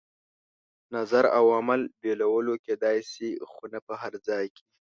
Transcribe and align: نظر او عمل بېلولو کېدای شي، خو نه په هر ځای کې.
نظر 0.95 1.23
او 1.37 1.45
عمل 1.57 1.81
بېلولو 2.01 2.53
کېدای 2.65 2.97
شي، 3.11 3.29
خو 3.49 3.63
نه 3.73 3.79
په 3.85 3.93
هر 4.01 4.13
ځای 4.27 4.45
کې. 4.55 4.63